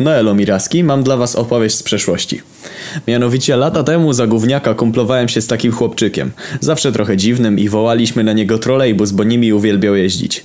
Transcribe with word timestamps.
No 0.00 0.14
elo 0.14 0.34
Miraski, 0.34 0.84
mam 0.84 1.02
dla 1.02 1.16
was 1.16 1.36
opowieść 1.36 1.76
z 1.76 1.82
przeszłości. 1.82 2.42
Mianowicie 3.08 3.56
lata 3.56 3.82
temu 3.82 4.12
za 4.12 4.26
gówniaka 4.26 4.74
kumplowałem 4.74 5.28
się 5.28 5.40
z 5.40 5.46
takim 5.46 5.72
chłopczykiem. 5.72 6.30
Zawsze 6.60 6.92
trochę 6.92 7.16
dziwnym 7.16 7.58
i 7.58 7.68
wołaliśmy 7.68 8.24
na 8.24 8.32
niego 8.32 8.58
trolejbus, 8.58 9.10
bo 9.10 9.24
nimi 9.24 9.52
uwielbiał 9.52 9.96
jeździć. 9.96 10.44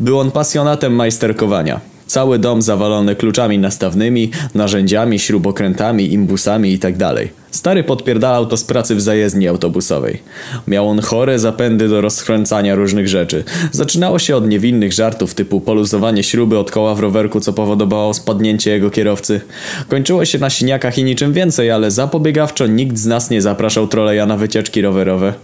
Był 0.00 0.18
on 0.18 0.30
pasjonatem 0.30 0.94
majsterkowania. 0.94 1.80
Cały 2.08 2.38
dom 2.38 2.62
zawalony 2.62 3.16
kluczami 3.16 3.58
nastawnymi, 3.58 4.30
narzędziami, 4.54 5.18
śrubokrętami, 5.18 6.12
imbusami 6.12 6.70
itd. 6.72 7.14
Stary 7.50 7.84
podpierdalał 7.84 8.46
to 8.46 8.56
z 8.56 8.64
pracy 8.64 8.94
w 8.94 9.00
zajezdni 9.00 9.48
autobusowej. 9.48 10.22
Miał 10.66 10.88
on 10.88 11.00
chore 11.00 11.38
zapędy 11.38 11.88
do 11.88 12.00
rozkręcania 12.00 12.74
różnych 12.74 13.08
rzeczy. 13.08 13.44
Zaczynało 13.72 14.18
się 14.18 14.36
od 14.36 14.48
niewinnych 14.48 14.92
żartów 14.92 15.34
typu 15.34 15.60
poluzowanie 15.60 16.22
śruby 16.22 16.58
od 16.58 16.70
koła 16.70 16.94
w 16.94 17.00
rowerku, 17.00 17.40
co 17.40 17.52
powodowało 17.52 18.14
spadnięcie 18.14 18.70
jego 18.70 18.90
kierowcy. 18.90 19.40
Kończyło 19.88 20.24
się 20.24 20.38
na 20.38 20.50
siniakach 20.50 20.98
i 20.98 21.04
niczym 21.04 21.32
więcej, 21.32 21.70
ale 21.70 21.90
zapobiegawczo 21.90 22.66
nikt 22.66 22.98
z 22.98 23.06
nas 23.06 23.30
nie 23.30 23.42
zapraszał 23.42 23.88
troleja 23.88 24.26
na 24.26 24.36
wycieczki 24.36 24.82
rowerowe. 24.82 25.34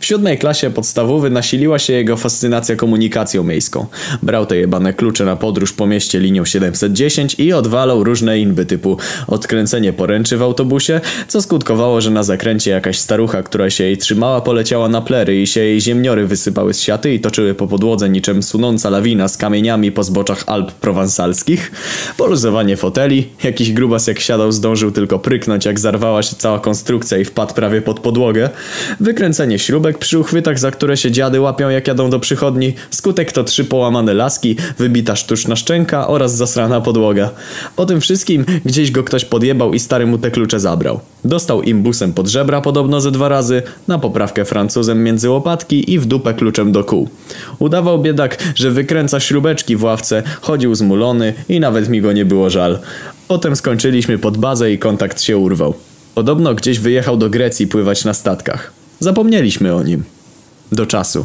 W 0.00 0.06
siódmej 0.06 0.38
klasie 0.38 0.70
podstawowy 0.70 1.30
nasiliła 1.30 1.78
się 1.78 1.92
jego 1.92 2.16
fascynacja 2.16 2.76
komunikacją 2.76 3.44
miejską. 3.44 3.86
Brał 4.22 4.46
te 4.46 4.56
jebane 4.56 4.92
klucze 4.92 5.24
na 5.24 5.36
podróż 5.36 5.72
po 5.72 5.86
mieście 5.86 6.20
linią 6.20 6.44
710 6.44 7.34
i 7.38 7.52
odwalał 7.52 8.04
różne 8.04 8.38
inby 8.38 8.66
typu 8.66 8.96
odkręcenie 9.26 9.92
poręczy 9.92 10.36
w 10.36 10.42
autobusie, 10.42 11.00
co 11.28 11.42
skutkowało, 11.42 12.00
że 12.00 12.10
na 12.10 12.22
zakręcie 12.22 12.70
jakaś 12.70 12.98
starucha, 12.98 13.42
która 13.42 13.70
się 13.70 13.84
jej 13.84 13.98
trzymała, 13.98 14.40
poleciała 14.40 14.88
na 14.88 15.00
plery 15.00 15.42
i 15.42 15.46
się 15.46 15.60
jej 15.60 15.80
ziemniory 15.80 16.26
wysypały 16.26 16.74
z 16.74 16.80
siaty 16.80 17.14
i 17.14 17.20
toczyły 17.20 17.54
po 17.54 17.66
podłodze 17.66 18.08
niczym 18.08 18.42
sunąca 18.42 18.90
lawina 18.90 19.28
z 19.28 19.36
kamieniami 19.36 19.92
po 19.92 20.02
zboczach 20.02 20.44
Alp 20.46 20.72
prowansalskich, 20.72 21.72
poluzowanie 22.16 22.76
foteli, 22.76 23.28
jakiś 23.44 23.72
grubas 23.72 24.06
jak 24.06 24.20
siadał 24.20 24.52
zdążył 24.52 24.90
tylko 24.90 25.18
pryknąć 25.18 25.64
jak 25.64 25.80
zarwała 25.80 26.22
się 26.22 26.36
cała 26.36 26.60
konstrukcja 26.60 27.18
i 27.18 27.24
wpadł 27.24 27.54
prawie 27.54 27.82
pod 27.82 28.00
podłogę, 28.00 28.50
wykręcenie 29.00 29.58
śrubek 29.58 29.87
przy 29.96 30.18
uchwytach, 30.18 30.58
za 30.58 30.70
które 30.70 30.96
się 30.96 31.10
dziady 31.10 31.40
łapią 31.40 31.68
jak 31.68 31.88
jadą 31.88 32.10
do 32.10 32.20
przychodni, 32.20 32.74
skutek 32.90 33.32
to 33.32 33.44
trzy 33.44 33.64
połamane 33.64 34.14
laski, 34.14 34.56
wybita 34.78 35.16
sztuczna 35.16 35.56
szczęka 35.56 36.08
oraz 36.08 36.36
zasrana 36.36 36.80
podłoga. 36.80 37.30
Po 37.76 37.86
tym 37.86 38.00
wszystkim 38.00 38.44
gdzieś 38.64 38.90
go 38.90 39.04
ktoś 39.04 39.24
podjebał 39.24 39.74
i 39.74 39.78
stary 39.78 40.06
mu 40.06 40.18
te 40.18 40.30
klucze 40.30 40.60
zabrał. 40.60 41.00
Dostał 41.24 41.62
imbusem 41.62 42.12
pod 42.12 42.28
żebra 42.28 42.60
podobno 42.60 43.00
ze 43.00 43.10
dwa 43.10 43.28
razy, 43.28 43.62
na 43.88 43.98
poprawkę 43.98 44.44
Francuzem 44.44 45.04
między 45.04 45.30
łopatki 45.30 45.92
i 45.92 45.98
w 45.98 46.06
dupę 46.06 46.34
kluczem 46.34 46.72
do 46.72 46.84
kół. 46.84 47.08
Udawał 47.58 47.98
biedak, 47.98 48.38
że 48.54 48.70
wykręca 48.70 49.20
śrubeczki 49.20 49.76
w 49.76 49.84
ławce, 49.84 50.22
chodził 50.40 50.74
zmulony 50.74 51.34
i 51.48 51.60
nawet 51.60 51.88
mi 51.88 52.00
go 52.00 52.12
nie 52.12 52.24
było 52.24 52.50
żal. 52.50 52.78
Potem 53.28 53.56
skończyliśmy 53.56 54.18
pod 54.18 54.36
bazę 54.36 54.72
i 54.72 54.78
kontakt 54.78 55.22
się 55.22 55.38
urwał. 55.38 55.74
Podobno 56.14 56.54
gdzieś 56.54 56.78
wyjechał 56.78 57.16
do 57.16 57.30
Grecji 57.30 57.66
pływać 57.66 58.04
na 58.04 58.14
statkach. 58.14 58.77
Zapomnieliśmy 59.00 59.74
o 59.74 59.82
nim. 59.82 60.02
Do 60.72 60.86
czasu. 60.86 61.24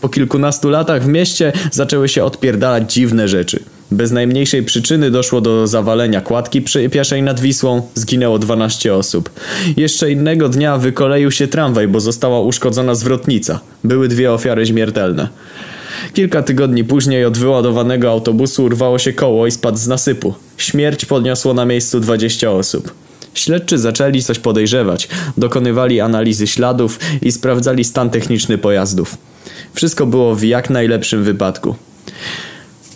Po 0.00 0.08
kilkunastu 0.08 0.70
latach 0.70 1.04
w 1.04 1.08
mieście 1.08 1.52
zaczęły 1.72 2.08
się 2.08 2.24
odpierdalać 2.24 2.92
dziwne 2.92 3.28
rzeczy. 3.28 3.62
Bez 3.90 4.12
najmniejszej 4.12 4.62
przyczyny 4.62 5.10
doszło 5.10 5.40
do 5.40 5.66
zawalenia 5.66 6.20
kładki 6.20 6.62
przy 6.62 6.88
pieszej 6.88 7.22
nad 7.22 7.40
Wisłą, 7.40 7.82
zginęło 7.94 8.38
12 8.38 8.94
osób. 8.94 9.30
Jeszcze 9.76 10.10
innego 10.10 10.48
dnia 10.48 10.78
wykoleił 10.78 11.30
się 11.30 11.46
tramwaj, 11.48 11.88
bo 11.88 12.00
została 12.00 12.40
uszkodzona 12.40 12.94
zwrotnica. 12.94 13.60
Były 13.84 14.08
dwie 14.08 14.32
ofiary 14.32 14.66
śmiertelne. 14.66 15.28
Kilka 16.14 16.42
tygodni 16.42 16.84
później 16.84 17.24
od 17.24 17.38
wyładowanego 17.38 18.10
autobusu 18.10 18.64
urwało 18.64 18.98
się 18.98 19.12
koło 19.12 19.46
i 19.46 19.50
spadł 19.50 19.78
z 19.78 19.86
nasypu. 19.86 20.34
Śmierć 20.56 21.04
podniosło 21.04 21.54
na 21.54 21.64
miejscu 21.64 22.00
20 22.00 22.50
osób. 22.50 22.94
Śledczy 23.34 23.78
zaczęli 23.78 24.22
coś 24.22 24.38
podejrzewać, 24.38 25.08
dokonywali 25.36 26.00
analizy 26.00 26.46
śladów 26.46 26.98
i 27.22 27.32
sprawdzali 27.32 27.84
stan 27.84 28.10
techniczny 28.10 28.58
pojazdów. 28.58 29.16
Wszystko 29.74 30.06
było 30.06 30.34
w 30.34 30.42
jak 30.42 30.70
najlepszym 30.70 31.24
wypadku. 31.24 31.74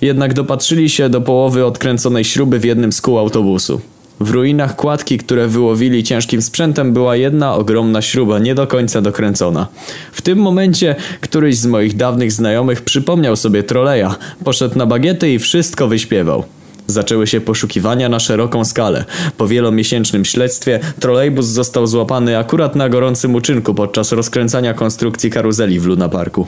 Jednak 0.00 0.34
dopatrzyli 0.34 0.91
się 0.91 1.09
do 1.09 1.21
połowy 1.21 1.65
odkręconej 1.65 2.25
śruby 2.25 2.59
w 2.59 2.65
jednym 2.65 2.93
z 2.93 3.00
kół 3.00 3.19
autobusu. 3.19 3.81
W 4.21 4.31
ruinach 4.31 4.77
kładki, 4.77 5.19
które 5.19 5.49
wyłowili 5.49 6.05
ciężkim 6.05 6.43
sprzętem, 6.43 6.93
była 6.93 7.16
jedna 7.16 7.55
ogromna 7.55 8.03
śruba, 8.03 8.38
nie 8.38 8.55
do 8.55 8.66
końca 8.66 9.03
dokręcona. 9.03 9.66
W 10.12 10.22
tym 10.22 10.38
momencie 10.38 10.97
któryś 11.21 11.56
z 11.56 11.66
moich 11.66 11.97
dawnych 11.97 12.32
znajomych 12.32 12.82
przypomniał 12.82 13.37
sobie 13.37 13.62
troleja, 13.62 14.16
poszedł 14.44 14.78
na 14.78 14.87
bagiety 14.87 15.32
i 15.32 15.38
wszystko 15.38 15.88
wyśpiewał. 15.88 16.44
Zaczęły 16.87 17.27
się 17.27 17.41
poszukiwania 17.41 18.09
na 18.09 18.21
szeroką 18.21 18.65
skalę. 18.65 19.05
Po 19.37 19.49
wielomiesięcznym 19.49 20.25
śledztwie 20.25 20.81
trolejbus 21.01 21.47
został 21.47 21.87
złapany 21.87 22.39
akurat 22.39 22.77
na 22.77 22.89
gorącym 22.89 23.35
uczynku 23.35 23.75
podczas 23.75 24.13
rozkręcania 24.13 24.75
konstrukcji 24.75 25.31
karuzeli 25.31 25.81
w 25.81 25.87
Luna 25.87 26.09
Parku. 26.09 26.47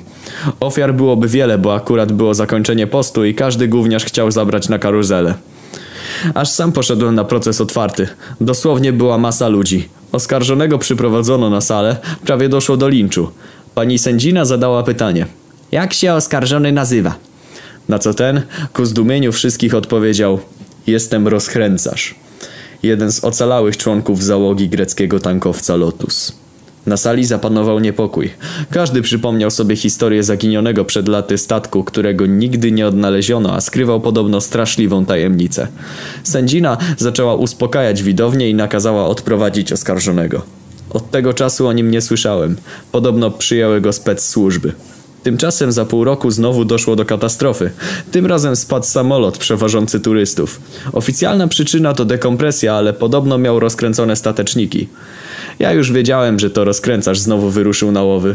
Ofiar 0.61 0.95
byłoby 0.95 1.29
wiele, 1.29 1.59
bo 1.59 1.75
akurat 1.75 2.13
było 2.13 2.35
zakończenie 2.35 2.87
postu 2.87 3.25
i 3.25 3.35
każdy 3.35 3.69
gówniarz 3.69 4.05
chciał 4.05 4.31
zabrać 4.31 4.69
na 4.69 4.79
karuzelę. 4.79 5.35
Aż 6.35 6.49
sam 6.49 6.73
poszedłem 6.73 7.15
na 7.15 7.25
proces 7.25 7.61
otwarty. 7.61 8.09
Dosłownie 8.41 8.93
była 8.93 9.19
masa 9.19 9.49
ludzi. 9.49 9.89
Oskarżonego 10.13 10.79
przyprowadzono 10.79 11.51
na 11.51 11.61
salę, 11.61 11.97
prawie 12.25 12.49
doszło 12.49 12.77
do 12.77 12.89
linczu. 12.89 13.31
Pani 13.75 13.99
sędzina 13.99 14.45
zadała 14.45 14.83
pytanie. 14.83 15.27
Jak 15.73 15.93
się 15.93 16.15
oskarżony 16.15 16.73
nazywa? 16.73 17.28
Na 17.89 17.99
co 17.99 18.15
ten, 18.15 18.43
ku 18.73 18.85
zdumieniu 18.85 19.33
wszystkich 19.33 19.75
odpowiedział 19.75 20.41
Jestem 20.87 21.29
rozkręcarz. 21.29 22.15
Jeden 22.83 23.13
z 23.13 23.25
ocalałych 23.25 23.77
członków 23.77 24.25
załogi 24.25 24.69
greckiego 24.69 25.21
tankowca 25.21 25.77
Lotus. 25.77 26.33
Na 26.87 26.97
sali 26.97 27.25
zapanował 27.25 27.81
niepokój. 27.81 28.31
Każdy 28.71 29.03
przypomniał 29.03 29.51
sobie 29.51 29.77
historię 29.77 30.23
zaginionego 30.23 30.85
przed 30.85 31.09
laty 31.09 31.39
statku, 31.39 31.85
którego 31.85 32.27
nigdy 32.27 32.73
nie 32.73 32.87
odnaleziono, 32.87 33.55
a 33.55 33.61
skrywał 33.61 34.01
podobno 34.01 34.41
straszliwą 34.41 35.07
tajemnicę. 35.07 35.69
Sędzina 36.25 36.77
zaczęła 36.99 37.35
uspokajać 37.35 38.03
widownię 38.03 38.51
i 38.51 38.55
nakazała 38.55 39.07
odprowadzić 39.07 39.73
oskarżonego. 39.73 40.43
Od 40.91 41.11
tego 41.11 41.35
czasu 41.35 41.67
o 41.67 41.73
nim 41.73 41.91
nie 41.91 42.01
słyszałem. 42.01 42.57
Podobno 42.93 43.31
przyjęły 43.31 43.81
go 43.81 43.93
spec 43.93 44.27
służby. 44.29 44.73
Tymczasem 45.29 45.73
za 45.73 45.85
pół 45.85 46.05
roku 46.05 46.31
znowu 46.31 46.65
doszło 46.65 46.97
do 46.97 47.05
katastrofy. 47.05 47.71
Tym 48.13 48.27
razem 48.27 48.57
spadł 48.57 48.87
samolot 48.87 49.39
przewożący 49.39 50.01
turystów. 50.01 50.61
Oficjalna 50.93 51.49
przyczyna 51.49 51.95
to 51.95 52.05
dekompresja, 52.05 52.75
ale 52.75 52.93
podobno 52.93 53.39
miał 53.39 53.61
rozkręcone 53.61 54.17
stateczniki. 54.17 54.89
Ja 55.59 55.73
już 55.73 55.93
wiedziałem, 55.93 56.39
że 56.39 56.51
to 56.51 56.65
rozkręcacz 56.65 57.19
znowu 57.19 57.51
wyruszył 57.51 57.93
na 57.93 58.03
łowy. 58.03 58.35